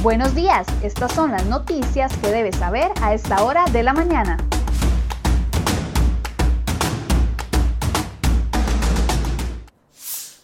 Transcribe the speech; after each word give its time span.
Buenos 0.00 0.32
días, 0.32 0.64
estas 0.84 1.12
son 1.12 1.32
las 1.32 1.44
noticias 1.46 2.16
que 2.18 2.28
debes 2.28 2.54
saber 2.54 2.92
a 3.02 3.14
esta 3.14 3.42
hora 3.42 3.64
de 3.72 3.82
la 3.82 3.92
mañana. 3.92 4.36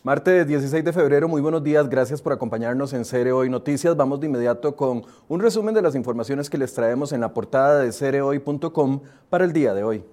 Martes 0.03 0.49
16 0.49 0.85
de 0.85 0.93
febrero, 0.93 1.29
muy 1.29 1.41
buenos 1.41 1.63
días, 1.63 1.89
gracias 1.89 2.21
por 2.21 2.33
acompañarnos 2.33 2.93
en 2.95 3.05
Cere 3.05 3.31
Hoy 3.31 3.49
Noticias. 3.49 3.97
Vamos 3.97 4.19
de 4.19 4.27
inmediato 4.27 4.75
con 4.75 5.05
un 5.29 5.41
resumen 5.41 5.73
de 5.73 5.83
las 5.83 5.95
informaciones 5.95 6.51
que 6.51 6.59
les 6.59 6.75
traemos 6.75 7.13
en 7.13 7.21
la 7.21 7.33
portada 7.33 7.79
de 7.79 7.93
cerehoy.com 7.93 9.03
para 9.31 9.45
el 9.45 9.53
día 9.53 9.73
de 9.73 9.85
hoy. 9.85 10.05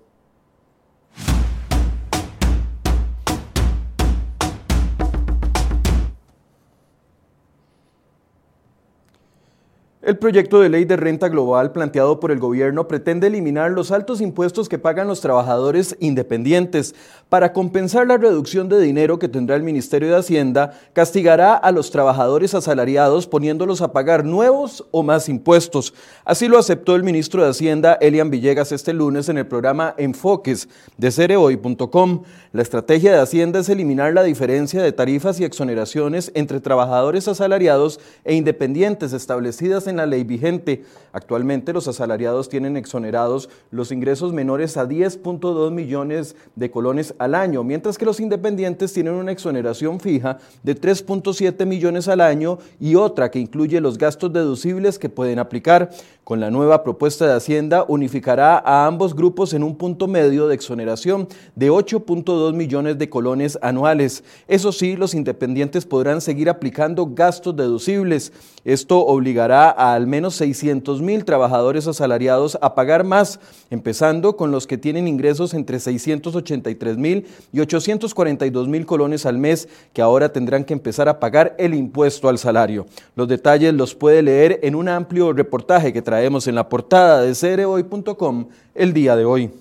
El 10.03 10.17
proyecto 10.17 10.59
de 10.59 10.69
ley 10.69 10.83
de 10.85 10.97
renta 10.97 11.29
global 11.29 11.71
planteado 11.73 12.19
por 12.19 12.31
el 12.31 12.39
gobierno 12.39 12.87
pretende 12.87 13.27
eliminar 13.27 13.69
los 13.69 13.91
altos 13.91 14.19
impuestos 14.19 14.67
que 14.67 14.79
pagan 14.79 15.07
los 15.07 15.21
trabajadores 15.21 15.95
independientes. 15.99 16.95
Para 17.29 17.53
compensar 17.53 18.07
la 18.07 18.17
reducción 18.17 18.67
de 18.67 18.81
dinero 18.81 19.19
que 19.19 19.29
tendrá 19.29 19.55
el 19.55 19.61
Ministerio 19.61 20.09
de 20.09 20.15
Hacienda, 20.15 20.73
castigará 20.93 21.53
a 21.53 21.71
los 21.71 21.91
trabajadores 21.91 22.55
asalariados 22.55 23.27
poniéndolos 23.27 23.83
a 23.83 23.93
pagar 23.93 24.25
nuevos 24.25 24.87
o 24.89 25.03
más 25.03 25.29
impuestos. 25.29 25.93
Así 26.25 26.47
lo 26.47 26.57
aceptó 26.57 26.95
el 26.95 27.03
ministro 27.03 27.43
de 27.43 27.51
Hacienda, 27.51 27.93
Elian 28.01 28.31
Villegas, 28.31 28.71
este 28.71 28.93
lunes 28.93 29.29
en 29.29 29.37
el 29.37 29.45
programa 29.45 29.93
Enfoques 29.99 30.67
de 30.97 31.11
cereoy.com. 31.11 32.23
La 32.53 32.63
estrategia 32.63 33.11
de 33.11 33.21
Hacienda 33.21 33.59
es 33.59 33.69
eliminar 33.69 34.13
la 34.13 34.23
diferencia 34.23 34.81
de 34.81 34.93
tarifas 34.93 35.39
y 35.39 35.43
exoneraciones 35.43 36.31
entre 36.33 36.59
trabajadores 36.59 37.27
asalariados 37.27 37.99
e 38.25 38.33
independientes 38.33 39.13
establecidas 39.13 39.85
en 39.90 39.90
en 39.91 39.97
la 39.97 40.07
ley 40.07 40.23
vigente. 40.23 40.83
Actualmente 41.13 41.73
los 41.73 41.87
asalariados 41.87 42.49
tienen 42.49 42.77
exonerados 42.77 43.49
los 43.69 43.91
ingresos 43.91 44.33
menores 44.33 44.77
a 44.77 44.87
10.2 44.87 45.71
millones 45.71 46.35
de 46.55 46.71
colones 46.71 47.13
al 47.19 47.35
año, 47.35 47.63
mientras 47.63 47.97
que 47.97 48.05
los 48.05 48.19
independientes 48.19 48.93
tienen 48.93 49.13
una 49.13 49.31
exoneración 49.31 49.99
fija 49.99 50.39
de 50.63 50.75
3.7 50.75 51.65
millones 51.65 52.07
al 52.07 52.21
año 52.21 52.57
y 52.79 52.95
otra 52.95 53.29
que 53.29 53.39
incluye 53.39 53.81
los 53.81 53.97
gastos 53.97 54.33
deducibles 54.33 54.97
que 54.97 55.09
pueden 55.09 55.39
aplicar. 55.39 55.91
Con 56.23 56.39
la 56.39 56.51
nueva 56.51 56.83
propuesta 56.83 57.25
de 57.27 57.33
Hacienda 57.33 57.83
unificará 57.87 58.57
a 58.59 58.85
ambos 58.85 59.15
grupos 59.15 59.53
en 59.53 59.63
un 59.63 59.75
punto 59.75 60.07
medio 60.07 60.47
de 60.47 60.55
exoneración 60.55 61.27
de 61.55 61.71
8.2 61.71 62.53
millones 62.53 62.97
de 62.97 63.09
colones 63.09 63.59
anuales. 63.61 64.23
Eso 64.47 64.71
sí, 64.71 64.95
los 64.95 65.13
independientes 65.13 65.85
podrán 65.85 66.21
seguir 66.21 66.49
aplicando 66.49 67.07
gastos 67.07 67.55
deducibles. 67.55 68.31
Esto 68.63 68.99
obligará 68.99 69.71
al 69.81 70.05
menos 70.05 70.35
600 70.35 71.01
mil 71.01 71.25
trabajadores 71.25 71.87
asalariados 71.87 72.55
a 72.61 72.75
pagar 72.75 73.03
más, 73.03 73.39
empezando 73.71 74.37
con 74.37 74.51
los 74.51 74.67
que 74.67 74.77
tienen 74.77 75.07
ingresos 75.07 75.55
entre 75.55 75.79
683 75.79 76.97
mil 76.97 77.25
y 77.51 77.61
842 77.61 78.67
mil 78.67 78.85
colones 78.85 79.25
al 79.25 79.39
mes, 79.39 79.67
que 79.91 80.03
ahora 80.03 80.31
tendrán 80.31 80.65
que 80.65 80.73
empezar 80.73 81.09
a 81.09 81.19
pagar 81.19 81.55
el 81.57 81.73
impuesto 81.73 82.29
al 82.29 82.37
salario. 82.37 82.85
Los 83.15 83.27
detalles 83.27 83.73
los 83.73 83.95
puede 83.95 84.21
leer 84.21 84.59
en 84.61 84.75
un 84.75 84.87
amplio 84.87 85.33
reportaje 85.33 85.91
que 85.91 86.03
traemos 86.03 86.45
en 86.45 86.53
la 86.53 86.69
portada 86.69 87.21
de 87.21 87.33
cerehoy.com 87.33 88.49
el 88.75 88.93
día 88.93 89.15
de 89.15 89.25
hoy. 89.25 89.60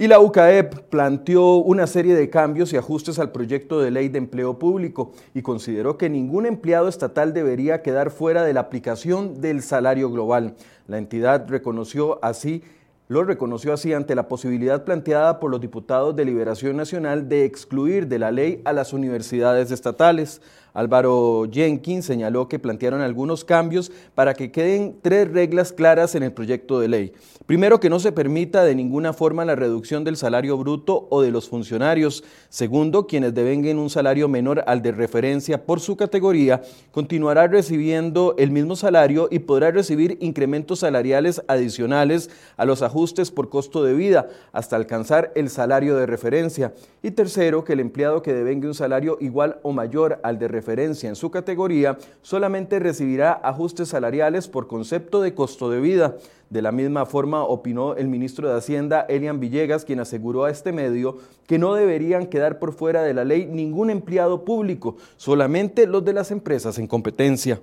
Y 0.00 0.06
la 0.06 0.20
UCAEP 0.20 0.74
planteó 0.90 1.56
una 1.56 1.88
serie 1.88 2.14
de 2.14 2.30
cambios 2.30 2.72
y 2.72 2.76
ajustes 2.76 3.18
al 3.18 3.32
proyecto 3.32 3.80
de 3.80 3.90
ley 3.90 4.08
de 4.08 4.18
empleo 4.18 4.56
público 4.56 5.10
y 5.34 5.42
consideró 5.42 5.98
que 5.98 6.08
ningún 6.08 6.46
empleado 6.46 6.86
estatal 6.86 7.34
debería 7.34 7.82
quedar 7.82 8.12
fuera 8.12 8.44
de 8.44 8.52
la 8.52 8.60
aplicación 8.60 9.40
del 9.40 9.60
salario 9.60 10.08
global. 10.08 10.54
La 10.86 10.98
entidad 10.98 11.48
reconoció 11.48 12.24
así 12.24 12.62
lo 13.08 13.24
reconoció 13.24 13.72
así 13.72 13.94
ante 13.94 14.14
la 14.14 14.28
posibilidad 14.28 14.84
planteada 14.84 15.40
por 15.40 15.50
los 15.50 15.62
diputados 15.62 16.14
de 16.14 16.26
Liberación 16.26 16.76
Nacional 16.76 17.26
de 17.26 17.46
excluir 17.46 18.06
de 18.06 18.18
la 18.18 18.30
ley 18.30 18.60
a 18.66 18.74
las 18.74 18.92
universidades 18.92 19.70
estatales. 19.70 20.42
Álvaro 20.78 21.48
Jenkins 21.50 22.04
señaló 22.04 22.48
que 22.48 22.60
plantearon 22.60 23.00
algunos 23.00 23.44
cambios 23.44 23.90
para 24.14 24.34
que 24.34 24.52
queden 24.52 24.96
tres 25.02 25.28
reglas 25.28 25.72
claras 25.72 26.14
en 26.14 26.22
el 26.22 26.32
proyecto 26.32 26.78
de 26.78 26.86
ley. 26.86 27.12
Primero, 27.46 27.80
que 27.80 27.90
no 27.90 27.98
se 27.98 28.12
permita 28.12 28.62
de 28.62 28.76
ninguna 28.76 29.12
forma 29.12 29.44
la 29.44 29.56
reducción 29.56 30.04
del 30.04 30.16
salario 30.16 30.56
bruto 30.56 31.08
o 31.10 31.20
de 31.20 31.32
los 31.32 31.48
funcionarios. 31.48 32.22
Segundo, 32.48 33.08
quienes 33.08 33.34
devenguen 33.34 33.80
un 33.80 33.90
salario 33.90 34.28
menor 34.28 34.62
al 34.68 34.80
de 34.80 34.92
referencia 34.92 35.66
por 35.66 35.80
su 35.80 35.96
categoría, 35.96 36.62
continuará 36.92 37.48
recibiendo 37.48 38.36
el 38.38 38.52
mismo 38.52 38.76
salario 38.76 39.26
y 39.32 39.40
podrá 39.40 39.72
recibir 39.72 40.16
incrementos 40.20 40.80
salariales 40.80 41.42
adicionales 41.48 42.30
a 42.56 42.64
los 42.64 42.82
ajustes 42.82 43.32
por 43.32 43.48
costo 43.48 43.82
de 43.82 43.94
vida 43.94 44.28
hasta 44.52 44.76
alcanzar 44.76 45.32
el 45.34 45.50
salario 45.50 45.96
de 45.96 46.06
referencia. 46.06 46.72
Y 47.02 47.10
tercero, 47.10 47.64
que 47.64 47.72
el 47.72 47.80
empleado 47.80 48.22
que 48.22 48.32
devengue 48.32 48.68
un 48.68 48.74
salario 48.74 49.18
igual 49.20 49.58
o 49.64 49.72
mayor 49.72 50.20
al 50.22 50.38
de 50.38 50.46
referencia 50.46 50.67
en 50.68 51.16
su 51.16 51.30
categoría, 51.30 51.96
solamente 52.20 52.78
recibirá 52.78 53.32
ajustes 53.32 53.88
salariales 53.88 54.48
por 54.48 54.66
concepto 54.66 55.22
de 55.22 55.34
costo 55.34 55.70
de 55.70 55.80
vida. 55.80 56.16
De 56.50 56.60
la 56.60 56.72
misma 56.72 57.06
forma 57.06 57.42
opinó 57.42 57.94
el 57.94 58.08
ministro 58.08 58.48
de 58.48 58.56
Hacienda, 58.56 59.06
Elian 59.08 59.40
Villegas, 59.40 59.84
quien 59.84 60.00
aseguró 60.00 60.44
a 60.44 60.50
este 60.50 60.72
medio 60.72 61.18
que 61.46 61.58
no 61.58 61.74
deberían 61.74 62.26
quedar 62.26 62.58
por 62.58 62.72
fuera 62.72 63.02
de 63.02 63.14
la 63.14 63.24
ley 63.24 63.46
ningún 63.46 63.88
empleado 63.88 64.44
público, 64.44 64.96
solamente 65.16 65.86
los 65.86 66.04
de 66.04 66.12
las 66.12 66.30
empresas 66.30 66.78
en 66.78 66.86
competencia. 66.86 67.60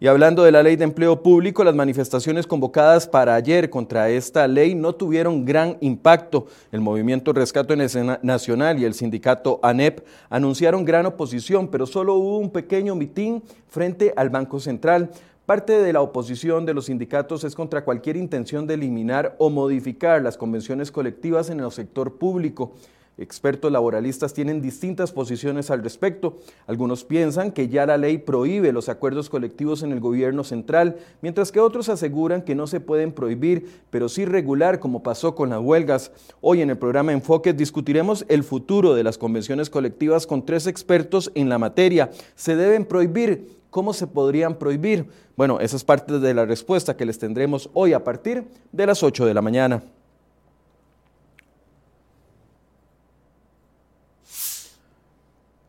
Y 0.00 0.06
hablando 0.06 0.44
de 0.44 0.52
la 0.52 0.62
ley 0.62 0.76
de 0.76 0.84
empleo 0.84 1.24
público, 1.24 1.64
las 1.64 1.74
manifestaciones 1.74 2.46
convocadas 2.46 3.08
para 3.08 3.34
ayer 3.34 3.68
contra 3.68 4.10
esta 4.10 4.46
ley 4.46 4.76
no 4.76 4.94
tuvieron 4.94 5.44
gran 5.44 5.76
impacto. 5.80 6.46
El 6.70 6.82
movimiento 6.82 7.32
Rescate 7.32 7.74
Nacional 8.22 8.78
y 8.78 8.84
el 8.84 8.94
sindicato 8.94 9.58
ANEP 9.60 10.06
anunciaron 10.30 10.84
gran 10.84 11.06
oposición, 11.06 11.66
pero 11.66 11.84
solo 11.84 12.14
hubo 12.14 12.38
un 12.38 12.50
pequeño 12.50 12.94
mitin 12.94 13.42
frente 13.66 14.12
al 14.16 14.30
Banco 14.30 14.60
Central. 14.60 15.10
Parte 15.46 15.72
de 15.72 15.92
la 15.92 16.00
oposición 16.00 16.64
de 16.64 16.74
los 16.74 16.84
sindicatos 16.84 17.42
es 17.42 17.56
contra 17.56 17.82
cualquier 17.82 18.16
intención 18.16 18.68
de 18.68 18.74
eliminar 18.74 19.34
o 19.38 19.50
modificar 19.50 20.22
las 20.22 20.36
convenciones 20.36 20.92
colectivas 20.92 21.50
en 21.50 21.58
el 21.58 21.72
sector 21.72 22.18
público. 22.18 22.74
Expertos 23.18 23.72
laboralistas 23.72 24.32
tienen 24.32 24.62
distintas 24.62 25.10
posiciones 25.10 25.72
al 25.72 25.82
respecto. 25.82 26.36
Algunos 26.68 27.02
piensan 27.02 27.50
que 27.50 27.68
ya 27.68 27.84
la 27.84 27.96
ley 27.96 28.18
prohíbe 28.18 28.72
los 28.72 28.88
acuerdos 28.88 29.28
colectivos 29.28 29.82
en 29.82 29.90
el 29.90 29.98
gobierno 29.98 30.44
central, 30.44 30.98
mientras 31.20 31.50
que 31.50 31.58
otros 31.58 31.88
aseguran 31.88 32.42
que 32.42 32.54
no 32.54 32.68
se 32.68 32.78
pueden 32.78 33.10
prohibir, 33.10 33.82
pero 33.90 34.08
sí 34.08 34.24
regular 34.24 34.78
como 34.78 35.02
pasó 35.02 35.34
con 35.34 35.50
las 35.50 35.60
huelgas. 35.60 36.12
Hoy 36.40 36.62
en 36.62 36.70
el 36.70 36.78
programa 36.78 37.12
Enfoques 37.12 37.56
discutiremos 37.56 38.24
el 38.28 38.44
futuro 38.44 38.94
de 38.94 39.02
las 39.02 39.18
convenciones 39.18 39.68
colectivas 39.68 40.24
con 40.24 40.46
tres 40.46 40.68
expertos 40.68 41.32
en 41.34 41.48
la 41.48 41.58
materia. 41.58 42.10
¿Se 42.36 42.54
deben 42.54 42.84
prohibir? 42.84 43.58
¿Cómo 43.70 43.94
se 43.94 44.06
podrían 44.06 44.54
prohibir? 44.54 45.06
Bueno, 45.36 45.58
esa 45.58 45.74
es 45.74 45.82
parte 45.82 46.20
de 46.20 46.34
la 46.34 46.46
respuesta 46.46 46.96
que 46.96 47.04
les 47.04 47.18
tendremos 47.18 47.68
hoy 47.74 47.94
a 47.94 48.04
partir 48.04 48.44
de 48.70 48.86
las 48.86 49.02
8 49.02 49.26
de 49.26 49.34
la 49.34 49.42
mañana. 49.42 49.82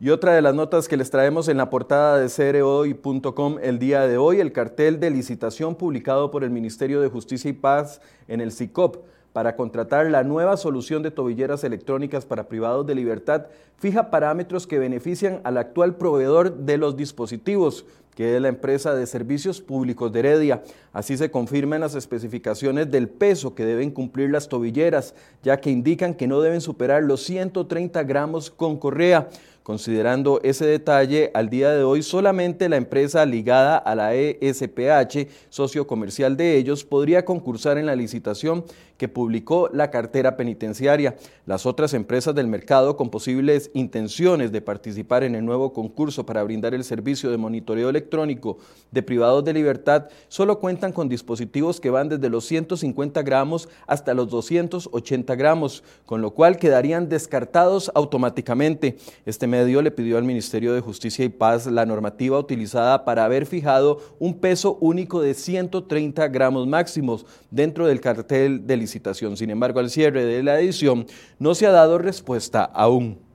Y 0.02 0.08
otra 0.08 0.32
de 0.32 0.40
las 0.40 0.54
notas 0.54 0.88
que 0.88 0.96
les 0.96 1.10
traemos 1.10 1.46
en 1.48 1.58
la 1.58 1.68
portada 1.68 2.18
de 2.18 2.30
cereoy.com 2.30 3.58
el 3.60 3.78
día 3.78 4.06
de 4.06 4.16
hoy, 4.16 4.40
el 4.40 4.50
cartel 4.50 4.98
de 4.98 5.10
licitación 5.10 5.74
publicado 5.74 6.30
por 6.30 6.42
el 6.42 6.48
Ministerio 6.48 7.02
de 7.02 7.10
Justicia 7.10 7.50
y 7.50 7.52
Paz 7.52 8.00
en 8.26 8.40
el 8.40 8.50
CICOP 8.50 9.04
para 9.34 9.56
contratar 9.56 10.10
la 10.10 10.24
nueva 10.24 10.56
solución 10.56 11.02
de 11.02 11.10
tobilleras 11.10 11.64
electrónicas 11.64 12.24
para 12.24 12.48
privados 12.48 12.86
de 12.86 12.94
libertad 12.94 13.48
fija 13.80 14.10
parámetros 14.10 14.66
que 14.66 14.78
benefician 14.78 15.40
al 15.42 15.56
actual 15.56 15.96
proveedor 15.96 16.54
de 16.54 16.76
los 16.76 16.96
dispositivos, 16.96 17.86
que 18.14 18.36
es 18.36 18.42
la 18.42 18.48
empresa 18.48 18.94
de 18.94 19.06
servicios 19.06 19.62
públicos 19.62 20.12
de 20.12 20.18
Heredia. 20.18 20.62
Así 20.92 21.16
se 21.16 21.30
confirman 21.30 21.80
las 21.80 21.94
especificaciones 21.94 22.90
del 22.90 23.08
peso 23.08 23.54
que 23.54 23.64
deben 23.64 23.90
cumplir 23.90 24.30
las 24.30 24.48
tobilleras, 24.48 25.14
ya 25.42 25.60
que 25.60 25.70
indican 25.70 26.12
que 26.12 26.26
no 26.26 26.42
deben 26.42 26.60
superar 26.60 27.02
los 27.02 27.22
130 27.22 28.02
gramos 28.02 28.50
con 28.50 28.76
correa. 28.76 29.28
Considerando 29.62 30.40
ese 30.42 30.64
detalle, 30.64 31.30
al 31.34 31.50
día 31.50 31.70
de 31.70 31.82
hoy 31.82 32.02
solamente 32.02 32.68
la 32.68 32.76
empresa 32.76 33.26
ligada 33.26 33.76
a 33.76 33.94
la 33.94 34.14
ESPH, 34.14 35.28
socio 35.50 35.86
comercial 35.86 36.36
de 36.36 36.56
ellos, 36.56 36.84
podría 36.84 37.26
concursar 37.26 37.76
en 37.76 37.84
la 37.86 37.94
licitación 37.94 38.64
que 39.00 39.08
publicó 39.08 39.70
la 39.72 39.90
cartera 39.90 40.36
penitenciaria. 40.36 41.16
Las 41.46 41.64
otras 41.64 41.94
empresas 41.94 42.34
del 42.34 42.48
mercado 42.48 42.98
con 42.98 43.08
posibles 43.08 43.70
intenciones 43.72 44.52
de 44.52 44.60
participar 44.60 45.24
en 45.24 45.34
el 45.34 45.42
nuevo 45.42 45.72
concurso 45.72 46.26
para 46.26 46.42
brindar 46.42 46.74
el 46.74 46.84
servicio 46.84 47.30
de 47.30 47.38
monitoreo 47.38 47.88
electrónico 47.88 48.58
de 48.90 49.02
privados 49.02 49.42
de 49.42 49.54
libertad 49.54 50.08
solo 50.28 50.58
cuentan 50.60 50.92
con 50.92 51.08
dispositivos 51.08 51.80
que 51.80 51.88
van 51.88 52.10
desde 52.10 52.28
los 52.28 52.44
150 52.44 53.22
gramos 53.22 53.70
hasta 53.86 54.12
los 54.12 54.28
280 54.28 55.34
gramos, 55.34 55.82
con 56.04 56.20
lo 56.20 56.32
cual 56.32 56.58
quedarían 56.58 57.08
descartados 57.08 57.90
automáticamente. 57.94 58.98
Este 59.24 59.46
medio 59.46 59.80
le 59.80 59.92
pidió 59.92 60.18
al 60.18 60.24
Ministerio 60.24 60.74
de 60.74 60.82
Justicia 60.82 61.24
y 61.24 61.30
Paz 61.30 61.64
la 61.64 61.86
normativa 61.86 62.38
utilizada 62.38 63.06
para 63.06 63.24
haber 63.24 63.46
fijado 63.46 64.02
un 64.18 64.34
peso 64.34 64.76
único 64.82 65.22
de 65.22 65.32
130 65.32 66.28
gramos 66.28 66.66
máximos 66.66 67.24
dentro 67.50 67.86
del 67.86 68.02
cartel 68.02 68.66
de 68.66 68.76
Sin 69.36 69.50
embargo, 69.50 69.80
al 69.80 69.90
cierre 69.90 70.24
de 70.24 70.42
la 70.42 70.58
edición 70.60 71.06
no 71.38 71.54
se 71.54 71.66
ha 71.66 71.70
dado 71.70 71.98
respuesta 71.98 72.64
aún. 72.64 73.29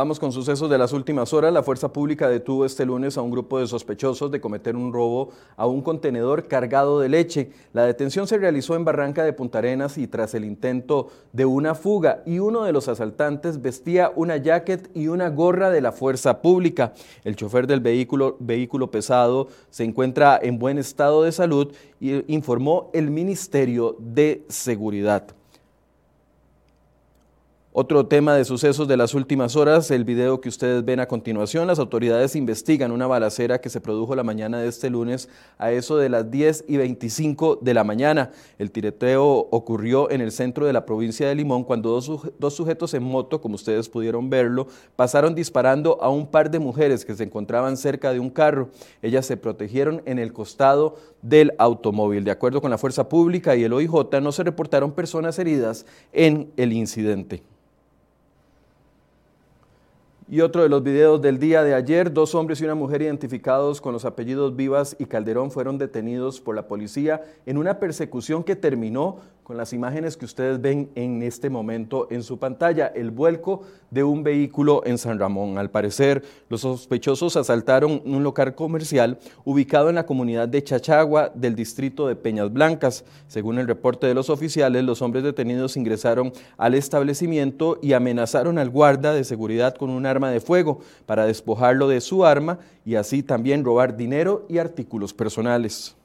Vamos 0.00 0.18
con 0.18 0.32
sucesos 0.32 0.70
de 0.70 0.78
las 0.78 0.94
últimas 0.94 1.34
horas. 1.34 1.52
La 1.52 1.62
fuerza 1.62 1.92
pública 1.92 2.26
detuvo 2.26 2.64
este 2.64 2.86
lunes 2.86 3.18
a 3.18 3.20
un 3.20 3.30
grupo 3.30 3.58
de 3.58 3.66
sospechosos 3.66 4.30
de 4.30 4.40
cometer 4.40 4.74
un 4.74 4.94
robo 4.94 5.28
a 5.58 5.66
un 5.66 5.82
contenedor 5.82 6.48
cargado 6.48 7.00
de 7.00 7.10
leche. 7.10 7.50
La 7.74 7.84
detención 7.84 8.26
se 8.26 8.38
realizó 8.38 8.76
en 8.76 8.86
Barranca 8.86 9.24
de 9.24 9.34
Punta 9.34 9.58
Arenas 9.58 9.98
y 9.98 10.06
tras 10.06 10.32
el 10.32 10.46
intento 10.46 11.08
de 11.34 11.44
una 11.44 11.74
fuga 11.74 12.22
y 12.24 12.38
uno 12.38 12.64
de 12.64 12.72
los 12.72 12.88
asaltantes 12.88 13.60
vestía 13.60 14.10
una 14.16 14.38
jacket 14.38 14.90
y 14.96 15.08
una 15.08 15.28
gorra 15.28 15.68
de 15.68 15.82
la 15.82 15.92
fuerza 15.92 16.40
pública. 16.40 16.94
El 17.22 17.36
chofer 17.36 17.66
del 17.66 17.80
vehículo, 17.80 18.38
vehículo 18.40 18.90
pesado 18.90 19.48
se 19.68 19.84
encuentra 19.84 20.40
en 20.42 20.58
buen 20.58 20.78
estado 20.78 21.24
de 21.24 21.32
salud 21.32 21.74
y 22.00 22.34
informó 22.34 22.88
el 22.94 23.10
Ministerio 23.10 23.96
de 23.98 24.46
Seguridad. 24.48 25.39
Otro 27.72 28.04
tema 28.08 28.34
de 28.34 28.44
sucesos 28.44 28.88
de 28.88 28.96
las 28.96 29.14
últimas 29.14 29.54
horas, 29.54 29.92
el 29.92 30.02
video 30.02 30.40
que 30.40 30.48
ustedes 30.48 30.84
ven 30.84 30.98
a 30.98 31.06
continuación. 31.06 31.68
Las 31.68 31.78
autoridades 31.78 32.34
investigan 32.34 32.90
una 32.90 33.06
balacera 33.06 33.60
que 33.60 33.70
se 33.70 33.80
produjo 33.80 34.16
la 34.16 34.24
mañana 34.24 34.58
de 34.58 34.66
este 34.66 34.90
lunes 34.90 35.28
a 35.56 35.70
eso 35.70 35.96
de 35.96 36.08
las 36.08 36.28
10 36.32 36.64
y 36.66 36.78
25 36.78 37.60
de 37.62 37.72
la 37.72 37.84
mañana. 37.84 38.32
El 38.58 38.72
tireteo 38.72 39.46
ocurrió 39.52 40.10
en 40.10 40.20
el 40.20 40.32
centro 40.32 40.66
de 40.66 40.72
la 40.72 40.84
provincia 40.84 41.28
de 41.28 41.36
Limón 41.36 41.62
cuando 41.62 41.90
dos, 41.90 42.10
dos 42.40 42.54
sujetos 42.54 42.92
en 42.94 43.04
moto, 43.04 43.40
como 43.40 43.54
ustedes 43.54 43.88
pudieron 43.88 44.30
verlo, 44.30 44.66
pasaron 44.96 45.36
disparando 45.36 46.02
a 46.02 46.08
un 46.08 46.26
par 46.26 46.50
de 46.50 46.58
mujeres 46.58 47.04
que 47.04 47.14
se 47.14 47.22
encontraban 47.22 47.76
cerca 47.76 48.12
de 48.12 48.18
un 48.18 48.30
carro. 48.30 48.70
Ellas 49.00 49.26
se 49.26 49.36
protegieron 49.36 50.02
en 50.06 50.18
el 50.18 50.32
costado 50.32 50.96
del 51.22 51.52
automóvil. 51.56 52.24
De 52.24 52.32
acuerdo 52.32 52.60
con 52.60 52.72
la 52.72 52.78
Fuerza 52.78 53.08
Pública 53.08 53.54
y 53.54 53.62
el 53.62 53.72
OIJ, 53.72 54.20
no 54.20 54.32
se 54.32 54.42
reportaron 54.42 54.90
personas 54.90 55.38
heridas 55.38 55.86
en 56.12 56.50
el 56.56 56.72
incidente. 56.72 57.44
Y 60.32 60.42
otro 60.42 60.62
de 60.62 60.68
los 60.68 60.84
videos 60.84 61.20
del 61.20 61.40
día 61.40 61.64
de 61.64 61.74
ayer, 61.74 62.12
dos 62.12 62.36
hombres 62.36 62.60
y 62.60 62.64
una 62.64 62.76
mujer 62.76 63.02
identificados 63.02 63.80
con 63.80 63.92
los 63.92 64.04
apellidos 64.04 64.54
Vivas 64.54 64.94
y 65.00 65.06
Calderón 65.06 65.50
fueron 65.50 65.76
detenidos 65.76 66.40
por 66.40 66.54
la 66.54 66.68
policía 66.68 67.24
en 67.46 67.58
una 67.58 67.80
persecución 67.80 68.44
que 68.44 68.54
terminó 68.54 69.16
con 69.50 69.56
las 69.56 69.72
imágenes 69.72 70.16
que 70.16 70.26
ustedes 70.26 70.60
ven 70.60 70.92
en 70.94 71.24
este 71.24 71.50
momento 71.50 72.06
en 72.12 72.22
su 72.22 72.38
pantalla, 72.38 72.86
el 72.86 73.10
vuelco 73.10 73.62
de 73.90 74.04
un 74.04 74.22
vehículo 74.22 74.82
en 74.86 74.96
San 74.96 75.18
Ramón. 75.18 75.58
Al 75.58 75.72
parecer, 75.72 76.22
los 76.48 76.60
sospechosos 76.60 77.36
asaltaron 77.36 78.00
un 78.04 78.22
local 78.22 78.54
comercial 78.54 79.18
ubicado 79.44 79.88
en 79.88 79.96
la 79.96 80.06
comunidad 80.06 80.46
de 80.46 80.62
Chachagua 80.62 81.32
del 81.34 81.56
distrito 81.56 82.06
de 82.06 82.14
Peñas 82.14 82.52
Blancas. 82.52 83.04
Según 83.26 83.58
el 83.58 83.66
reporte 83.66 84.06
de 84.06 84.14
los 84.14 84.30
oficiales, 84.30 84.84
los 84.84 85.02
hombres 85.02 85.24
detenidos 85.24 85.76
ingresaron 85.76 86.32
al 86.56 86.74
establecimiento 86.74 87.80
y 87.82 87.94
amenazaron 87.94 88.56
al 88.56 88.70
guarda 88.70 89.12
de 89.12 89.24
seguridad 89.24 89.74
con 89.74 89.90
un 89.90 90.06
arma 90.06 90.30
de 90.30 90.38
fuego 90.38 90.78
para 91.06 91.26
despojarlo 91.26 91.88
de 91.88 92.00
su 92.00 92.24
arma 92.24 92.60
y 92.84 92.94
así 92.94 93.24
también 93.24 93.64
robar 93.64 93.96
dinero 93.96 94.46
y 94.48 94.58
artículos 94.58 95.12
personales. 95.12 95.96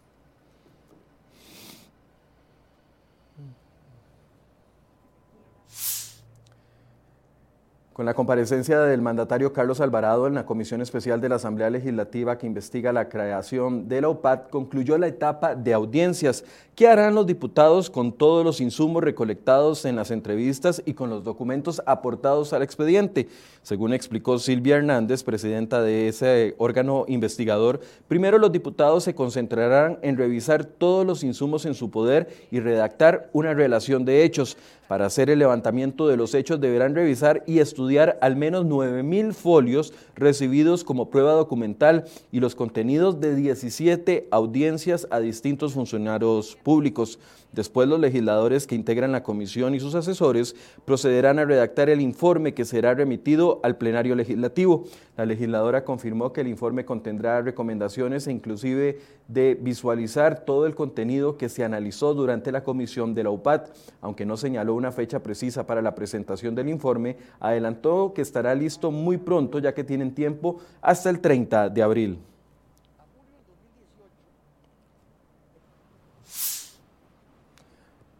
Con 7.95 8.05
la 8.05 8.13
comparecencia 8.13 8.81
del 8.81 9.01
mandatario 9.01 9.53
Carlos 9.53 9.79
Alvarado 9.79 10.27
en 10.27 10.33
la 10.33 10.45
Comisión 10.45 10.81
Especial 10.81 11.21
de 11.21 11.29
la 11.29 11.35
Asamblea 11.35 11.69
Legislativa 11.69 12.37
que 12.37 12.45
investiga 12.45 12.91
la 12.91 13.07
creación 13.07 13.87
de 13.87 14.01
la 14.01 14.09
OPAT, 14.09 14.49
concluyó 14.49 14.97
la 14.97 15.07
etapa 15.07 15.55
de 15.55 15.73
audiencias. 15.73 16.43
¿Qué 16.75 16.89
harán 16.89 17.15
los 17.15 17.25
diputados 17.25 17.89
con 17.89 18.11
todos 18.11 18.43
los 18.43 18.59
insumos 18.59 19.01
recolectados 19.01 19.85
en 19.85 19.95
las 19.95 20.11
entrevistas 20.11 20.83
y 20.85 20.93
con 20.93 21.09
los 21.09 21.23
documentos 21.23 21.81
aportados 21.85 22.51
al 22.51 22.63
expediente? 22.63 23.29
Según 23.61 23.93
explicó 23.93 24.39
Silvia 24.39 24.75
Hernández, 24.75 25.23
presidenta 25.23 25.81
de 25.81 26.09
ese 26.09 26.53
órgano 26.57 27.05
investigador, 27.07 27.79
primero 28.09 28.37
los 28.39 28.51
diputados 28.51 29.05
se 29.05 29.15
concentrarán 29.15 29.99
en 30.01 30.17
revisar 30.17 30.65
todos 30.65 31.05
los 31.05 31.23
insumos 31.23 31.65
en 31.65 31.75
su 31.75 31.89
poder 31.89 32.27
y 32.51 32.59
redactar 32.59 33.29
una 33.31 33.53
relación 33.53 34.03
de 34.03 34.25
hechos. 34.25 34.57
Para 34.87 35.07
hacer 35.07 35.31
el 35.31 35.39
levantamiento 35.39 36.07
de 36.07 36.15
los 36.15 36.35
hechos 36.35 36.61
deberán 36.61 36.93
revisar 36.93 37.43
y 37.47 37.59
estudiar 37.59 38.19
al 38.21 38.35
menos 38.35 38.65
9.000 38.65 39.33
folios 39.33 39.93
recibidos 40.15 40.83
como 40.83 41.09
prueba 41.09 41.33
documental 41.33 42.05
y 42.31 42.39
los 42.39 42.53
contenidos 42.53 43.19
de 43.19 43.35
17 43.35 44.27
audiencias 44.29 45.07
a 45.09 45.19
distintos 45.19 45.73
funcionarios 45.73 46.55
públicos. 46.61 47.17
Después 47.51 47.87
los 47.87 48.01
legisladores 48.01 48.67
que 48.67 48.75
integran 48.75 49.13
la 49.13 49.23
comisión 49.23 49.75
y 49.75 49.79
sus 49.79 49.95
asesores 49.95 50.57
procederán 50.83 51.39
a 51.39 51.45
redactar 51.45 51.89
el 51.89 52.01
informe 52.01 52.53
que 52.53 52.65
será 52.65 52.93
remitido 52.93 53.61
al 53.63 53.77
plenario 53.77 54.13
legislativo. 54.13 54.83
La 55.15 55.25
legisladora 55.25 55.85
confirmó 55.85 56.33
que 56.33 56.41
el 56.41 56.49
informe 56.49 56.83
contendrá 56.83 57.41
recomendaciones 57.41 58.27
e 58.27 58.33
inclusive 58.33 58.99
de 59.29 59.57
visualizar 59.59 60.43
todo 60.43 60.65
el 60.65 60.75
contenido 60.75 61.37
que 61.37 61.47
se 61.47 61.63
analizó 61.63 62.13
durante 62.13 62.51
la 62.51 62.63
comisión 62.63 63.15
de 63.15 63.23
la 63.23 63.29
UPAT. 63.29 63.69
Aunque 64.01 64.25
no 64.25 64.35
señaló 64.35 64.74
una 64.75 64.91
fecha 64.91 65.23
precisa 65.23 65.65
para 65.65 65.81
la 65.81 65.95
presentación 65.95 66.55
del 66.55 66.69
informe, 66.69 67.17
adelantó 67.39 68.13
que 68.13 68.21
estará 68.21 68.53
listo 68.53 68.91
muy 68.91 69.17
pronto 69.17 69.59
ya 69.59 69.73
que 69.73 69.83
tienen 69.83 70.13
tiempo 70.13 70.57
hasta 70.81 71.09
el 71.09 71.19
30 71.19 71.69
de 71.69 71.81
abril. 71.83 72.19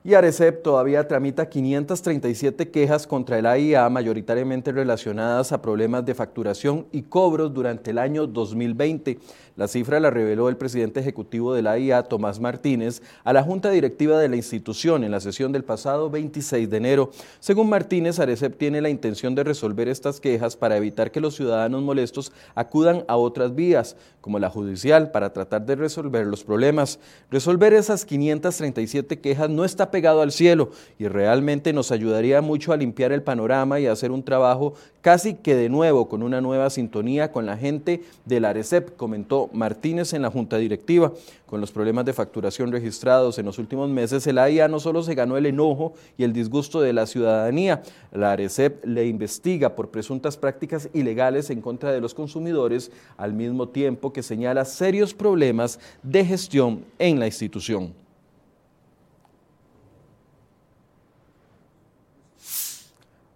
Y 0.08 0.14
Arecep 0.14 0.62
todavía 0.62 1.08
tramita 1.08 1.50
537 1.50 2.70
quejas 2.70 3.08
contra 3.08 3.40
el 3.40 3.48
AIA, 3.48 3.90
mayoritariamente 3.90 4.72
relacionadas 4.72 5.52
a 5.52 5.64
problemas 5.64 6.06
de 6.06 6.14
facturación 6.14 6.86
y 6.92 7.02
cobros 7.02 7.52
durante 7.56 7.90
el 7.90 7.98
año 7.98 8.28
2020. 8.28 9.18
La 9.56 9.68
cifra 9.68 10.00
la 10.00 10.12
reveló 10.12 10.48
el 10.50 10.58
presidente 10.58 11.00
ejecutivo 11.00 11.56
de 11.56 11.64
la 11.64 11.72
AIA, 11.72 12.04
Tomás 12.04 12.40
Martínez, 12.40 13.02
a 13.24 13.34
la 13.34 13.42
Junta 13.42 13.72
Directiva 13.72 14.20
de 14.20 14.30
la 14.30 14.36
institución 14.36 15.04
en 15.04 15.10
la 15.10 15.22
sesión 15.22 15.52
del 15.52 15.64
pasado 15.64 16.12
26 16.12 16.70
de 16.70 16.78
enero. 16.78 17.10
Según 17.40 17.70
Martínez, 17.70 18.20
Arecep 18.20 18.60
tiene 18.60 18.82
la 18.82 18.90
intención 18.90 19.34
de 19.34 19.44
resolver 19.44 19.88
estas 19.88 20.20
quejas 20.20 20.56
para 20.56 20.78
evitar 20.78 21.10
que 21.10 21.22
los 21.22 21.36
ciudadanos 21.36 21.82
molestos 21.82 22.32
acudan 22.54 23.06
a 23.08 23.16
otras 23.16 23.56
vías, 23.56 23.96
como 24.22 24.38
la 24.38 24.52
judicial, 24.52 25.10
para 25.10 25.34
tratar 25.34 25.66
de 25.66 25.76
resolver 25.76 26.28
los 26.28 26.44
problemas. 26.44 27.00
Resolver 27.32 27.74
esas 27.74 28.06
537 28.06 29.20
quejas 29.20 29.50
no 29.50 29.66
está 29.66 29.90
pegado 29.96 30.22
al 30.22 30.34
cielo 30.34 30.72
y 31.00 31.08
realmente 31.08 31.72
nos 31.72 31.90
ayudaría 31.90 32.42
mucho 32.42 32.74
a 32.74 32.76
limpiar 32.76 33.14
el 33.14 33.24
panorama 33.24 33.80
y 33.80 33.88
hacer 33.88 34.12
un 34.12 34.24
trabajo 34.24 34.74
casi 35.00 35.36
que 35.36 35.56
de 35.56 35.70
nuevo 35.70 36.10
con 36.10 36.22
una 36.22 36.42
nueva 36.42 36.70
sintonía 36.70 37.32
con 37.32 37.46
la 37.46 37.56
gente 37.56 38.04
del 38.26 38.44
ARECEP, 38.44 38.98
comentó 38.98 39.50
Martínez 39.54 40.12
en 40.12 40.24
la 40.24 40.30
Junta 40.30 40.58
Directiva. 40.58 41.14
Con 41.46 41.62
los 41.62 41.72
problemas 41.72 42.04
de 42.04 42.12
facturación 42.12 42.74
registrados 42.74 43.40
en 43.40 43.46
los 43.46 43.58
últimos 43.58 43.88
meses, 43.88 44.28
el 44.28 44.38
AIA 44.38 44.68
no 44.68 44.82
solo 44.82 45.02
se 45.02 45.16
ganó 45.16 45.38
el 45.38 45.46
enojo 45.46 45.94
y 46.18 46.26
el 46.26 46.34
disgusto 46.34 46.82
de 46.82 46.92
la 46.92 47.06
ciudadanía, 47.06 47.84
la 48.12 48.34
ARECEP 48.34 48.84
le 48.84 49.08
investiga 49.08 49.78
por 49.78 49.92
presuntas 49.92 50.36
prácticas 50.36 50.90
ilegales 50.92 51.50
en 51.52 51.62
contra 51.62 51.94
de 51.94 52.02
los 52.02 52.14
consumidores, 52.14 52.92
al 53.16 53.32
mismo 53.32 53.70
tiempo 53.70 54.12
que 54.12 54.24
señala 54.24 54.66
serios 54.66 55.14
problemas 55.14 55.80
de 56.04 56.26
gestión 56.26 56.84
en 57.00 57.18
la 57.22 57.28
institución. 57.28 58.05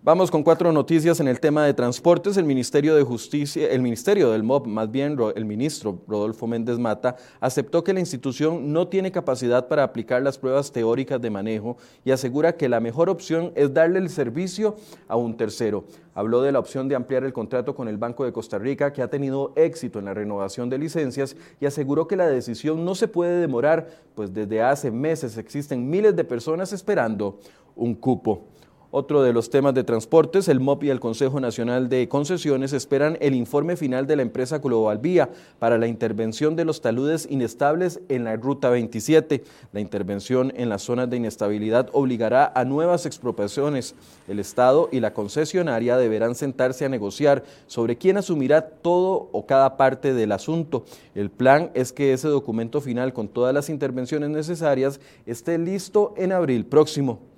Vamos 0.10 0.32
con 0.32 0.42
cuatro 0.42 0.72
noticias 0.72 1.20
en 1.20 1.28
el 1.28 1.40
tema 1.40 1.64
de 1.64 1.76
transportes. 1.76 2.36
El 2.36 2.46
Ministerio 2.46 2.96
de 2.96 3.04
Justicia, 3.04 3.70
el 3.70 3.84
Ministerio 3.84 4.32
del 4.32 4.42
MOB, 4.42 4.66
más 4.66 4.90
bien 4.90 5.16
el 5.36 5.46
ministro 5.46 6.02
Rodolfo 6.08 6.48
Méndez 6.48 6.80
Mata, 6.80 7.16
aceptó 7.40 7.84
que 7.84 7.94
la 7.94 8.00
institución 8.00 8.74
no 8.74 8.88
tiene 8.88 9.12
capacidad 9.12 9.68
para 9.68 9.84
aplicar 9.84 10.24
las 10.24 10.40
pruebas 10.40 10.72
teóricas 10.72 11.22
de 11.22 11.30
manejo 11.30 11.78
y 12.04 12.10
asegura 12.10 12.58
que 12.58 12.68
la 12.68 12.80
mejor 12.80 13.08
opción 13.08 13.52
es 13.54 13.72
darle 13.72 14.00
el 14.00 14.10
servicio 14.10 14.78
a 15.08 15.16
un 15.16 15.38
tercero. 15.38 15.84
Habló 16.16 16.42
de 16.42 16.54
la 16.54 16.58
opción 16.58 16.88
de 16.88 16.96
ampliar 16.96 17.24
el 17.24 17.32
contrato 17.32 17.76
con 17.76 17.88
el 17.88 17.98
Banco 17.98 18.26
de 18.26 18.34
Costa 18.34 18.58
Rica, 18.58 18.92
que 18.92 19.04
ha 19.04 19.12
tenido 19.12 19.54
éxito 19.56 20.00
en 20.00 20.06
la 20.06 20.16
renovación 20.16 20.72
de 20.72 20.80
licencias, 20.80 21.36
y 21.62 21.68
aseguró 21.68 22.08
que 22.08 22.16
la 22.16 22.26
decisión 22.26 22.84
no 22.84 22.96
se 22.96 23.08
puede 23.08 23.40
demorar, 23.40 23.88
pues 24.16 24.34
desde 24.34 24.64
hace 24.64 24.90
meses 24.90 25.38
existen 25.38 25.88
miles 25.88 26.16
de 26.16 26.24
personas 26.24 26.74
esperando 26.74 27.40
un 27.76 27.94
cupo. 27.94 28.48
Otro 28.92 29.22
de 29.22 29.34
los 29.34 29.52
temas 29.52 29.76
de 29.76 29.84
transportes, 29.84 30.48
el 30.48 30.60
MOP 30.60 30.86
y 30.86 30.90
el 30.90 31.00
Consejo 31.00 31.40
Nacional 31.40 31.90
de 31.90 32.10
Concesiones 32.10 32.74
esperan 32.74 33.20
el 33.22 33.36
informe 33.36 33.76
final 33.76 34.08
de 34.08 34.16
la 34.16 34.24
empresa 34.24 34.58
Global 34.58 34.98
Vía 34.98 35.30
para 35.60 35.78
la 35.78 35.86
intervención 35.86 36.56
de 36.56 36.66
los 36.66 36.82
taludes 36.82 37.28
inestables 37.30 38.00
en 38.10 38.24
la 38.24 38.36
Ruta 38.36 38.72
27. 38.72 39.44
La 39.74 39.80
intervención 39.80 40.52
en 40.56 40.70
las 40.70 40.82
zonas 40.82 41.08
de 41.08 41.18
inestabilidad 41.18 41.88
obligará 41.94 42.52
a 42.56 42.66
nuevas 42.66 43.06
expropiaciones. 43.06 43.94
El 44.28 44.40
Estado 44.40 44.90
y 44.92 45.02
la 45.02 45.14
concesionaria 45.14 45.96
deberán 45.96 46.34
sentarse 46.34 46.84
a 46.84 46.90
negociar 46.90 47.44
sobre 47.68 47.96
quién 47.96 48.18
asumirá 48.18 48.70
todo 48.70 49.30
o 49.32 49.46
cada 49.46 49.78
parte 49.78 50.16
del 50.16 50.32
asunto. 50.32 50.84
El 51.14 51.30
plan 51.30 51.70
es 51.76 51.94
que 51.94 52.12
ese 52.12 52.28
documento 52.28 52.82
final 52.82 53.14
con 53.14 53.28
todas 53.28 53.54
las 53.54 53.70
intervenciones 53.70 54.32
necesarias 54.32 55.00
esté 55.28 55.60
listo 55.60 56.16
en 56.18 56.32
abril 56.32 56.66
próximo. 56.66 57.29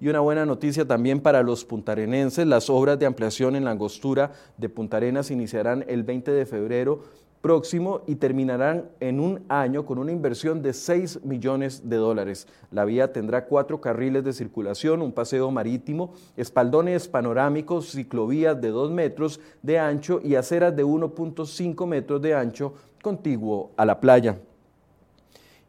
Y 0.00 0.08
una 0.08 0.20
buena 0.20 0.46
noticia 0.46 0.86
también 0.86 1.20
para 1.20 1.42
los 1.42 1.66
puntarenenses, 1.66 2.46
las 2.46 2.70
obras 2.70 2.98
de 2.98 3.04
ampliación 3.04 3.54
en 3.54 3.66
la 3.66 3.72
angostura 3.72 4.32
de 4.56 4.70
Punta 4.70 4.96
Arenas 4.96 5.30
iniciarán 5.30 5.84
el 5.88 6.04
20 6.04 6.32
de 6.32 6.46
febrero 6.46 7.02
próximo 7.42 8.00
y 8.06 8.16
terminarán 8.16 8.88
en 9.00 9.20
un 9.20 9.44
año 9.48 9.84
con 9.84 9.98
una 9.98 10.12
inversión 10.12 10.62
de 10.62 10.72
6 10.72 11.24
millones 11.24 11.88
de 11.88 11.96
dólares. 11.96 12.46
La 12.70 12.86
vía 12.86 13.12
tendrá 13.12 13.44
cuatro 13.44 13.82
carriles 13.82 14.24
de 14.24 14.32
circulación, 14.32 15.02
un 15.02 15.12
paseo 15.12 15.50
marítimo, 15.50 16.14
espaldones 16.36 17.06
panorámicos, 17.06 17.90
ciclovías 17.92 18.58
de 18.58 18.68
2 18.68 18.90
metros 18.90 19.38
de 19.62 19.78
ancho 19.78 20.20
y 20.24 20.34
aceras 20.34 20.74
de 20.74 20.84
1.5 20.84 21.86
metros 21.86 22.22
de 22.22 22.34
ancho 22.34 22.74
contiguo 23.02 23.72
a 23.76 23.84
la 23.84 24.00
playa. 24.00 24.38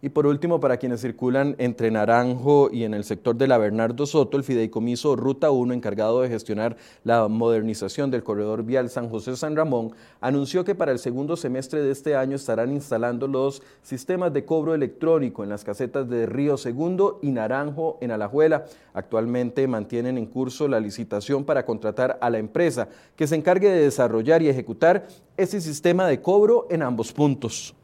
Y 0.03 0.10
por 0.10 0.25
último, 0.25 0.60
para 0.60 0.77
quienes 0.77 1.01
circulan 1.01 1.55
entre 1.60 1.91
Naranjo 1.91 2.72
y 2.72 2.86
en 2.86 2.96
el 2.96 3.03
sector 3.03 3.36
de 3.36 3.48
la 3.48 3.60
Bernardo 3.60 4.08
Soto, 4.08 4.36
el 4.36 4.43
fideicomiso 4.43 5.15
Ruta 5.15 5.51
1, 5.51 5.75
encargado 5.75 6.22
de 6.22 6.29
gestionar 6.29 6.75
la 7.03 7.27
modernización 7.27 8.10
del 8.10 8.24
corredor 8.24 8.63
vial 8.63 8.89
San 8.89 9.10
José-San 9.10 9.55
Ramón, 9.55 9.91
anunció 10.20 10.65
que 10.65 10.74
para 10.74 10.91
el 10.91 10.98
segundo 10.98 11.38
semestre 11.38 11.84
de 11.84 11.91
este 11.91 12.15
año 12.15 12.36
estarán 12.36 12.72
instalando 12.72 13.27
los 13.27 13.62
sistemas 13.84 14.34
de 14.34 14.43
cobro 14.43 14.74
electrónico 14.74 15.43
en 15.43 15.50
las 15.50 15.63
casetas 15.63 16.10
de 16.10 16.25
Río 16.25 16.58
Segundo 16.58 17.20
y 17.22 17.29
Naranjo 17.29 18.00
en 18.01 18.10
Alajuela. 18.10 18.65
Actualmente 18.96 19.67
mantienen 19.67 20.17
en 20.17 20.25
curso 20.25 20.67
la 20.67 20.79
licitación 20.79 21.43
para 21.43 21.63
contratar 21.63 22.17
a 22.22 22.31
la 22.31 22.39
empresa 22.39 22.88
que 23.15 23.27
se 23.27 23.36
encargue 23.36 23.70
de 23.70 23.84
desarrollar 23.84 24.41
y 24.41 24.50
ejecutar 24.50 25.05
ese 25.38 25.62
sistema 25.62 26.08
de 26.08 26.22
cobro 26.22 26.65
en 26.72 26.81
ambos 26.81 27.13
puntos. 27.13 27.75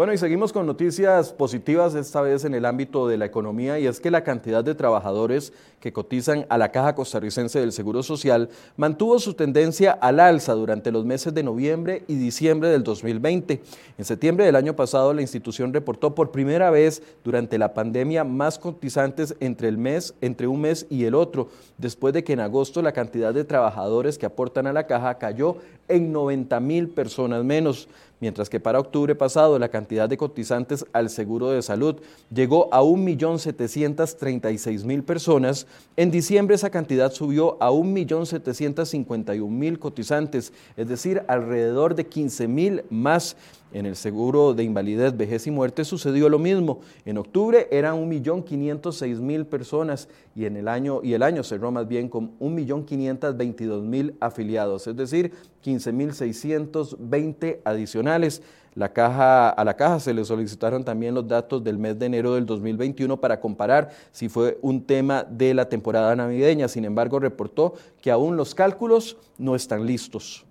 Bueno, 0.00 0.14
y 0.14 0.16
seguimos 0.16 0.50
con 0.54 0.64
noticias 0.64 1.30
positivas, 1.30 1.94
esta 1.94 2.22
vez 2.22 2.46
en 2.46 2.54
el 2.54 2.64
ámbito 2.64 3.06
de 3.06 3.18
la 3.18 3.26
economía, 3.26 3.78
y 3.78 3.86
es 3.86 4.00
que 4.00 4.10
la 4.10 4.24
cantidad 4.24 4.64
de 4.64 4.74
trabajadores 4.74 5.52
que 5.78 5.92
cotizan 5.92 6.46
a 6.48 6.56
la 6.56 6.72
Caja 6.72 6.94
Costarricense 6.94 7.60
del 7.60 7.70
Seguro 7.70 8.02
Social 8.02 8.48
mantuvo 8.78 9.18
su 9.18 9.34
tendencia 9.34 9.92
al 9.92 10.18
alza 10.18 10.54
durante 10.54 10.90
los 10.90 11.04
meses 11.04 11.34
de 11.34 11.42
noviembre 11.42 12.02
y 12.08 12.14
diciembre 12.14 12.70
del 12.70 12.82
2020. 12.82 13.60
En 13.98 14.04
septiembre 14.06 14.46
del 14.46 14.56
año 14.56 14.74
pasado, 14.74 15.12
la 15.12 15.20
institución 15.20 15.74
reportó 15.74 16.14
por 16.14 16.30
primera 16.30 16.70
vez 16.70 17.02
durante 17.22 17.58
la 17.58 17.74
pandemia 17.74 18.24
más 18.24 18.58
cotizantes 18.58 19.36
entre 19.38 19.68
el 19.68 19.76
mes, 19.76 20.14
entre 20.22 20.46
un 20.46 20.62
mes 20.62 20.86
y 20.88 21.04
el 21.04 21.14
otro, 21.14 21.48
después 21.76 22.14
de 22.14 22.24
que 22.24 22.32
en 22.32 22.40
agosto 22.40 22.80
la 22.80 22.92
cantidad 22.92 23.34
de 23.34 23.44
trabajadores 23.44 24.16
que 24.16 24.24
aportan 24.24 24.66
a 24.66 24.72
la 24.72 24.86
caja 24.86 25.18
cayó 25.18 25.58
en 25.90 26.12
90 26.12 26.58
mil 26.60 26.88
personas 26.88 27.44
menos 27.44 27.88
mientras 28.20 28.48
que 28.48 28.60
para 28.60 28.78
octubre 28.78 29.14
pasado 29.14 29.58
la 29.58 29.70
cantidad 29.70 30.08
de 30.08 30.16
cotizantes 30.16 30.86
al 30.92 31.10
seguro 31.10 31.50
de 31.50 31.60
salud 31.62 31.96
llegó 32.32 32.72
a 32.72 32.82
1.736.000 32.82 35.02
personas, 35.02 35.66
en 35.96 36.12
diciembre 36.12 36.54
esa 36.54 36.70
cantidad 36.70 37.12
subió 37.12 37.56
a 37.60 37.70
1.751.000 37.70 39.78
cotizantes, 39.78 40.52
es 40.76 40.88
decir, 40.88 41.22
alrededor 41.26 41.94
de 41.94 42.08
15.000 42.08 42.84
más. 42.90 43.36
En 43.72 43.86
el 43.86 43.94
seguro 43.94 44.52
de 44.52 44.64
invalidez, 44.64 45.16
vejez 45.16 45.46
y 45.46 45.52
muerte 45.52 45.84
sucedió 45.84 46.28
lo 46.28 46.40
mismo. 46.40 46.80
En 47.04 47.18
octubre 47.18 47.68
eran 47.70 47.96
1.506.000 48.10 49.44
personas 49.44 50.08
y, 50.34 50.46
en 50.46 50.56
el 50.56 50.66
año, 50.66 51.00
y 51.04 51.12
el 51.12 51.22
año 51.22 51.44
cerró 51.44 51.70
más 51.70 51.86
bien 51.86 52.08
con 52.08 52.36
1.522.000 52.40 54.14
afiliados, 54.18 54.88
es 54.88 54.96
decir, 54.96 55.32
15.620 55.64 57.60
adicionales. 57.64 58.42
La 58.74 58.92
caja, 58.92 59.50
a 59.50 59.64
la 59.64 59.74
caja 59.74 60.00
se 60.00 60.14
le 60.14 60.24
solicitaron 60.24 60.84
también 60.84 61.14
los 61.14 61.26
datos 61.26 61.62
del 61.62 61.78
mes 61.78 61.98
de 61.98 62.06
enero 62.06 62.34
del 62.34 62.46
2021 62.46 63.20
para 63.20 63.40
comparar 63.40 63.90
si 64.12 64.28
fue 64.28 64.58
un 64.62 64.84
tema 64.84 65.24
de 65.24 65.54
la 65.54 65.68
temporada 65.68 66.14
navideña. 66.14 66.68
Sin 66.68 66.84
embargo, 66.84 67.18
reportó 67.18 67.74
que 68.00 68.10
aún 68.10 68.36
los 68.36 68.54
cálculos 68.54 69.16
no 69.38 69.56
están 69.56 69.86
listos. 69.86 70.44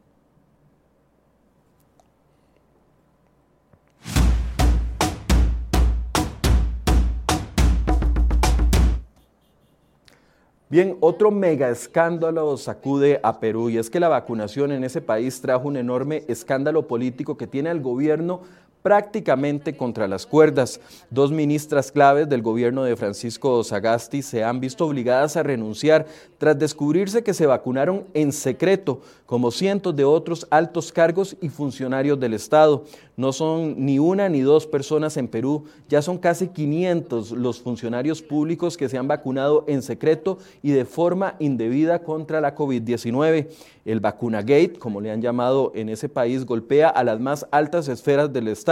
Bien, 10.71 10.97
otro 10.99 11.31
mega 11.31 11.71
escándalo 11.71 12.55
sacude 12.55 13.19
a 13.23 13.39
Perú 13.39 13.71
y 13.71 13.79
es 13.79 13.89
que 13.89 13.99
la 13.99 14.07
vacunación 14.07 14.71
en 14.71 14.83
ese 14.83 15.01
país 15.01 15.41
trajo 15.41 15.67
un 15.67 15.77
enorme 15.77 16.25
escándalo 16.27 16.85
político 16.85 17.37
que 17.37 17.47
tiene 17.47 17.71
al 17.71 17.81
gobierno 17.81 18.41
prácticamente 18.81 19.75
contra 19.75 20.07
las 20.07 20.25
cuerdas. 20.25 20.79
Dos 21.09 21.31
ministras 21.31 21.91
claves 21.91 22.29
del 22.29 22.41
gobierno 22.41 22.83
de 22.83 22.95
Francisco 22.95 23.63
Sagasti 23.63 24.21
se 24.21 24.43
han 24.43 24.59
visto 24.59 24.85
obligadas 24.85 25.35
a 25.37 25.43
renunciar 25.43 26.05
tras 26.37 26.57
descubrirse 26.57 27.23
que 27.23 27.33
se 27.33 27.45
vacunaron 27.45 28.05
en 28.13 28.31
secreto, 28.31 29.01
como 29.25 29.51
cientos 29.51 29.95
de 29.95 30.05
otros 30.05 30.47
altos 30.49 30.91
cargos 30.91 31.35
y 31.41 31.49
funcionarios 31.49 32.19
del 32.19 32.33
Estado. 32.33 32.85
No 33.17 33.33
son 33.33 33.85
ni 33.85 33.99
una 33.99 34.29
ni 34.29 34.39
dos 34.39 34.65
personas 34.65 35.17
en 35.17 35.27
Perú, 35.27 35.65
ya 35.89 36.01
son 36.01 36.17
casi 36.17 36.47
500 36.47 37.31
los 37.31 37.59
funcionarios 37.59 38.21
públicos 38.21 38.77
que 38.77 38.87
se 38.87 38.97
han 38.97 39.09
vacunado 39.09 39.65
en 39.67 39.81
secreto 39.81 40.37
y 40.63 40.71
de 40.71 40.85
forma 40.85 41.35
indebida 41.39 41.99
contra 41.99 42.39
la 42.39 42.55
COVID-19. 42.55 43.47
El 43.83 43.99
vacunagate, 43.99 44.73
como 44.79 45.01
le 45.01 45.11
han 45.11 45.21
llamado 45.21 45.71
en 45.75 45.89
ese 45.89 46.07
país, 46.07 46.45
golpea 46.45 46.89
a 46.89 47.03
las 47.03 47.19
más 47.19 47.45
altas 47.51 47.87
esferas 47.87 48.31
del 48.31 48.47
Estado, 48.47 48.68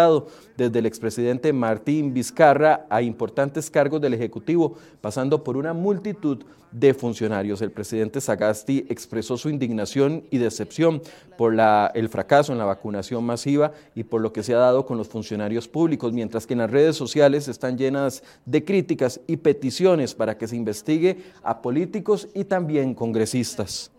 desde 0.55 0.79
el 0.79 0.85
expresidente 0.85 1.51
Martín 1.53 2.13
Vizcarra 2.13 2.85
a 2.89 3.01
importantes 3.01 3.71
cargos 3.71 3.99
del 3.99 4.13
Ejecutivo, 4.13 4.75
pasando 5.01 5.43
por 5.43 5.57
una 5.57 5.73
multitud 5.73 6.43
de 6.71 6.93
funcionarios. 6.93 7.61
El 7.61 7.71
presidente 7.71 8.21
Sagasti 8.21 8.85
expresó 8.89 9.37
su 9.37 9.49
indignación 9.49 10.23
y 10.29 10.37
decepción 10.37 11.01
por 11.37 11.55
el 11.95 12.09
fracaso 12.09 12.51
en 12.51 12.59
la 12.59 12.65
vacunación 12.65 13.23
masiva 13.23 13.71
y 13.95 14.03
por 14.03 14.21
lo 14.21 14.31
que 14.31 14.43
se 14.43 14.53
ha 14.53 14.59
dado 14.59 14.85
con 14.85 14.97
los 14.97 15.07
funcionarios 15.07 15.67
públicos, 15.67 16.13
mientras 16.13 16.45
que 16.45 16.53
en 16.53 16.59
las 16.59 16.71
redes 16.71 16.95
sociales 16.95 17.47
están 17.47 17.77
llenas 17.77 18.21
de 18.45 18.63
críticas 18.63 19.19
y 19.25 19.37
peticiones 19.37 20.13
para 20.13 20.37
que 20.37 20.47
se 20.47 20.55
investigue 20.55 21.23
a 21.41 21.61
políticos 21.61 22.27
y 22.35 22.43
también 22.43 22.93
congresistas. 22.93 23.91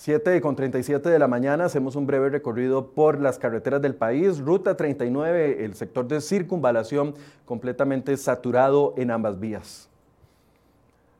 7 0.00 0.40
con 0.40 0.56
37 0.56 1.10
de 1.10 1.18
la 1.18 1.28
mañana 1.28 1.66
hacemos 1.66 1.94
un 1.94 2.06
breve 2.06 2.30
recorrido 2.30 2.86
por 2.92 3.20
las 3.20 3.38
carreteras 3.38 3.82
del 3.82 3.94
país. 3.94 4.38
Ruta 4.38 4.74
39, 4.74 5.62
el 5.62 5.74
sector 5.74 6.08
de 6.08 6.22
circunvalación 6.22 7.12
completamente 7.44 8.16
saturado 8.16 8.94
en 8.96 9.10
ambas 9.10 9.38
vías. 9.38 9.90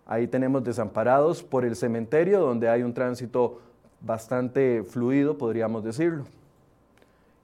Ahí 0.07 0.27
tenemos 0.29 0.65
desamparados 0.65 1.43
por 1.43 1.67
el 1.67 1.77
cementerio 1.77 2.41
donde 2.41 2.71
hay 2.71 2.83
un 2.83 2.95
tránsito 2.95 3.61
bastante 4.01 4.83
fluido, 4.83 5.37
podríamos 5.37 5.85
decirlo. 5.85 6.25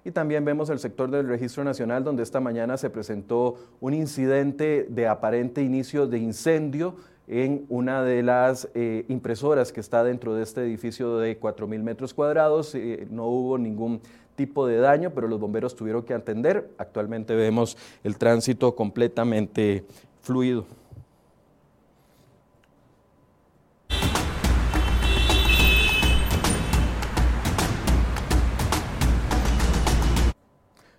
Y 0.06 0.12
también 0.12 0.42
vemos 0.42 0.70
el 0.70 0.78
sector 0.78 1.10
del 1.10 1.28
Registro 1.28 1.64
Nacional, 1.64 2.02
donde 2.02 2.22
esta 2.22 2.40
mañana 2.40 2.78
se 2.78 2.88
presentó 2.88 3.56
un 3.78 3.92
incidente 3.92 4.86
de 4.88 5.06
aparente 5.06 5.60
inicio 5.60 6.06
de 6.06 6.16
incendio 6.16 6.94
en 7.28 7.66
una 7.68 8.02
de 8.02 8.22
las 8.22 8.68
eh, 8.74 9.04
impresoras 9.08 9.72
que 9.72 9.80
está 9.80 10.04
dentro 10.04 10.34
de 10.34 10.42
este 10.42 10.62
edificio 10.62 11.18
de 11.18 11.38
4.000 11.40 11.82
metros 11.82 12.14
cuadrados. 12.14 12.74
Eh, 12.74 13.06
no 13.10 13.26
hubo 13.26 13.58
ningún 13.58 14.00
tipo 14.36 14.66
de 14.66 14.78
daño, 14.78 15.10
pero 15.10 15.26
los 15.28 15.40
bomberos 15.40 15.74
tuvieron 15.74 16.02
que 16.02 16.14
atender. 16.14 16.70
Actualmente 16.78 17.34
vemos 17.34 17.76
el 18.04 18.16
tránsito 18.16 18.74
completamente 18.76 19.84
fluido. 20.22 20.66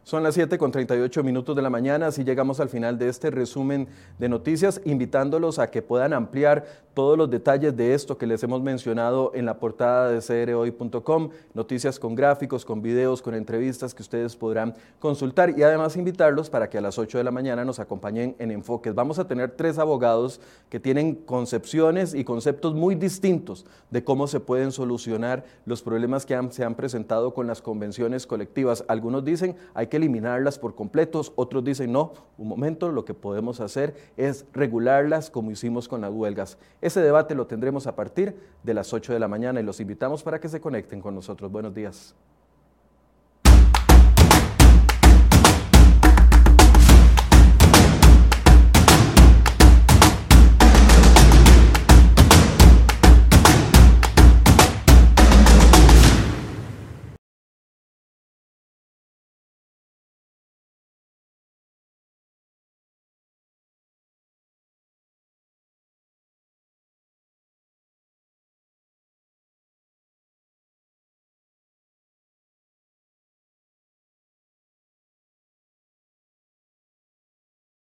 Son 0.08 0.24
las 0.24 0.36
7 0.36 0.58
con 0.58 0.72
38 0.72 1.22
minutos 1.22 1.54
de 1.54 1.62
la 1.62 1.70
mañana, 1.70 2.08
así 2.08 2.24
llegamos 2.24 2.62
al 2.62 2.70
final 2.70 2.98
de 2.98 3.10
este 3.10 3.30
resumen 3.30 3.90
de 4.18 4.30
noticias, 4.30 4.80
invitándolos 4.86 5.60
a 5.60 5.70
que 5.70 5.82
puedan 5.82 6.14
ampliar 6.14 6.66
todos 6.94 7.18
los 7.18 7.30
detalles 7.30 7.76
de 7.76 7.94
esto 7.94 8.18
que 8.18 8.26
les 8.26 8.42
hemos 8.42 8.62
mencionado 8.64 9.32
en 9.36 9.46
la 9.46 9.60
portada 9.60 10.10
de 10.10 10.20
crhoy.com, 10.20 11.30
noticias 11.54 12.00
con 12.00 12.16
gráficos, 12.16 12.64
con 12.64 12.82
videos, 12.82 13.22
con 13.22 13.36
entrevistas 13.36 13.94
que 13.94 14.02
ustedes 14.02 14.36
podrán 14.38 14.74
consultar 14.98 15.54
y 15.60 15.62
además 15.62 15.98
invitarlos 15.98 16.50
para 16.50 16.70
que 16.70 16.78
a 16.78 16.82
las 16.82 16.98
8 16.98 17.18
de 17.18 17.26
la 17.26 17.30
mañana 17.30 17.66
nos 17.66 17.80
acompañen 17.80 18.34
en 18.40 18.50
Enfoques. 18.50 18.96
Vamos 18.96 19.20
a 19.20 19.28
tener 19.28 19.52
tres 19.52 19.78
abogados 19.78 20.40
que 20.70 20.80
tienen 20.80 21.16
concepciones 21.16 22.16
y 22.16 22.24
conceptos 22.24 22.74
muy 22.74 22.96
distintos 22.96 23.66
de 23.92 24.06
cómo 24.06 24.26
se 24.26 24.40
pueden 24.40 24.72
solucionar 24.72 25.44
los 25.66 25.84
problemas 25.84 26.26
que 26.26 26.40
se 26.52 26.64
han 26.64 26.76
presentado 26.76 27.34
con 27.34 27.46
las 27.46 27.62
convenciones 27.62 28.26
colectivas. 28.26 28.86
Algunos 28.88 29.26
dicen 29.26 29.56
hay 29.76 29.86
eliminarlas 29.98 30.58
por 30.58 30.75
completos, 30.75 31.34
otros 31.36 31.63
dicen 31.63 31.92
no, 31.92 32.13
un 32.38 32.48
momento, 32.48 32.92
lo 32.92 33.06
que 33.06 33.13
podemos 33.13 33.60
hacer 33.60 33.96
es 34.16 34.46
regularlas 34.54 35.30
como 35.30 35.51
hicimos 35.51 35.88
con 35.88 36.01
las 36.01 36.12
huelgas. 36.12 36.58
Ese 36.82 37.01
debate 37.01 37.36
lo 37.36 37.48
tendremos 37.48 37.88
a 37.88 37.96
partir 37.96 38.39
de 38.63 38.74
las 38.74 38.94
8 38.94 39.13
de 39.13 39.20
la 39.20 39.27
mañana 39.27 39.60
y 39.60 39.63
los 39.63 39.80
invitamos 39.80 40.24
para 40.24 40.39
que 40.39 40.50
se 40.50 40.62
conecten 40.62 41.01
con 41.01 41.13
nosotros. 41.13 41.51
Buenos 41.51 41.74
días. 41.74 42.16